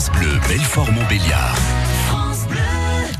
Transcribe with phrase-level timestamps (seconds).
[0.00, 1.56] France Bleu, Belfort-Montbéliard.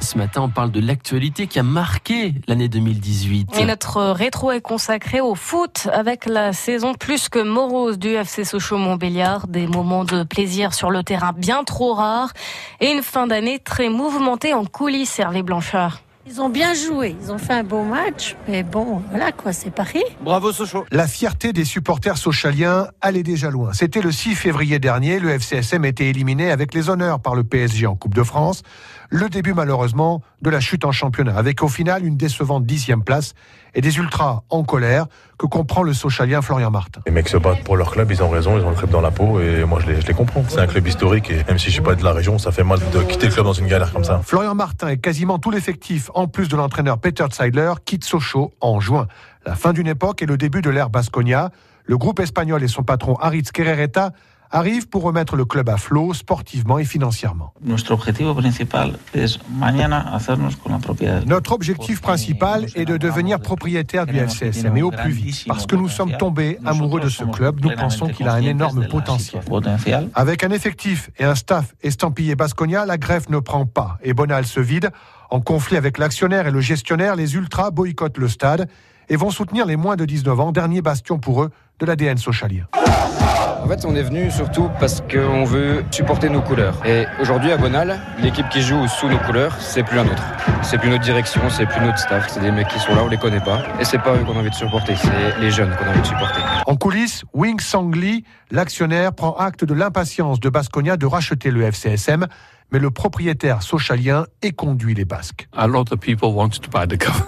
[0.00, 3.58] Ce matin, on parle de l'actualité qui a marqué l'année 2018.
[3.58, 8.44] Et notre rétro est consacré au foot avec la saison plus que morose du FC
[8.44, 9.48] Sochaux-Montbéliard.
[9.48, 12.32] Des moments de plaisir sur le terrain bien trop rares
[12.78, 15.98] et une fin d'année très mouvementée en coulisses, Hervé Blanchard.
[16.30, 19.70] Ils ont bien joué, ils ont fait un beau match, mais bon, voilà quoi, c'est
[19.70, 20.04] Paris.
[20.20, 20.84] Bravo Sochaux.
[20.90, 23.72] La fierté des supporters sochaliens allait déjà loin.
[23.72, 27.86] C'était le 6 février dernier, le FCSM était éliminé avec les honneurs par le PSG
[27.86, 28.62] en Coupe de France.
[29.08, 33.32] Le début malheureusement de la chute en championnat, avec au final une décevante dixième place
[33.74, 35.06] et des ultras en colère
[35.38, 37.00] que comprend le socialien Florian Martin.
[37.06, 39.00] Les mecs se battent pour leur club, ils ont raison, ils ont le club dans
[39.00, 40.44] la peau et moi je les, je les comprends.
[40.48, 42.64] C'est un club historique et même si je suis pas de la région, ça fait
[42.64, 44.20] mal de quitter le club dans une galère comme ça.
[44.24, 48.80] Florian Martin et quasiment tout l'effectif, en plus de l'entraîneur Peter Zeidler, quitte Sochaux en
[48.80, 49.06] juin.
[49.46, 51.52] La fin d'une époque et le début de l'ère Basconia.
[51.84, 54.10] Le groupe espagnol et son patron Aritz Querereta
[54.50, 57.52] arrivent pour remettre le club à flot sportivement et financièrement.
[61.26, 65.44] Notre objectif principal est de devenir propriétaire du FCSM et au plus vite.
[65.46, 68.86] Parce que nous sommes tombés amoureux de ce club, nous pensons qu'il a un énorme
[68.88, 69.42] potentiel.
[70.14, 74.46] Avec un effectif et un staff estampillé Basconia, la greffe ne prend pas et Bonal
[74.46, 74.90] se vide.
[75.30, 78.68] En conflit avec l'actionnaire et le gestionnaire, les ultras boycottent le stade
[79.08, 82.64] et vont soutenir les moins de 19 ans, dernier bastion pour eux de l'ADN socialien.
[83.68, 86.80] En fait, on est venu surtout parce qu'on veut supporter nos couleurs.
[86.86, 90.22] Et aujourd'hui, à Bonal, l'équipe qui joue sous nos couleurs, c'est plus la nôtre.
[90.62, 92.28] C'est plus notre direction, c'est plus notre staff.
[92.30, 93.62] C'est des mecs qui sont là, on les connaît pas.
[93.78, 96.00] Et c'est pas eux qu'on a envie de supporter, c'est les jeunes qu'on a envie
[96.00, 96.40] de supporter.
[96.66, 102.26] En coulisses, Wing Sangli, l'actionnaire, prend acte de l'impatience de Basconia de racheter le FCSM
[102.72, 105.48] mais le propriétaire socialien éconduit les Basques.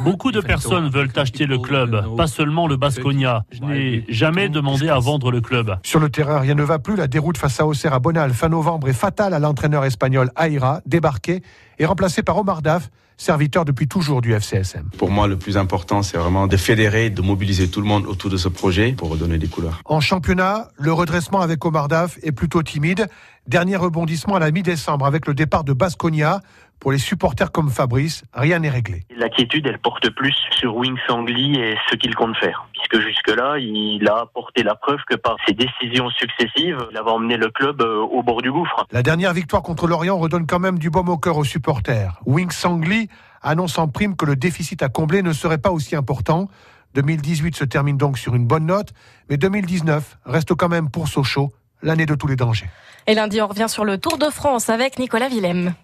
[0.00, 3.44] Beaucoup de personnes veulent acheter le club, pas seulement le Basconia.
[3.50, 5.78] Je n'ai jamais demandé à vendre le club.
[5.82, 6.96] Sur le terrain, rien ne va plus.
[6.96, 10.80] La déroute face à Auxerre à Bonal fin novembre est fatale à l'entraîneur espagnol Aira,
[10.86, 11.42] débarqué
[11.78, 14.88] et remplacé par Omar Daf, serviteur depuis toujours du FCSM.
[14.96, 18.30] Pour moi, le plus important, c'est vraiment de fédérer, de mobiliser tout le monde autour
[18.30, 19.82] de ce projet pour redonner des couleurs.
[19.84, 23.08] En championnat, le redressement avec Omar Daf est plutôt timide.
[23.46, 26.40] Dernier rebondissement à la mi-décembre avec le départ de Basconia.
[26.80, 29.02] Pour les supporters comme Fabrice, rien n'est réglé.
[29.16, 32.68] L'inquiétude, elle porte plus sur Wing Sangli et ce qu'il compte faire.
[32.72, 37.36] Puisque jusque-là, il a apporté la preuve que par ses décisions successives, il avait emmené
[37.36, 38.86] le club au bord du gouffre.
[38.92, 42.20] La dernière victoire contre Lorient redonne quand même du baume au cœur aux supporters.
[42.26, 43.08] Wing Sangli
[43.42, 46.48] annonce en prime que le déficit à combler ne serait pas aussi important.
[46.94, 48.92] 2018 se termine donc sur une bonne note,
[49.28, 51.52] mais 2019 reste quand même pour Sochaux
[51.82, 52.68] l'année de tous les dangers.
[53.06, 55.74] Et lundi, on revient sur le Tour de France avec Nicolas Willem.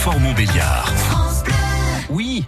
[0.00, 1.19] France Bleu, Belfort-Montbéliard.